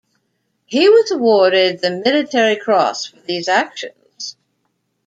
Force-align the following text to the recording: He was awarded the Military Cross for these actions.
He 0.65 0.89
was 0.89 1.11
awarded 1.11 1.79
the 1.81 1.91
Military 1.91 2.55
Cross 2.55 3.05
for 3.05 3.19
these 3.19 3.47
actions. 3.47 4.35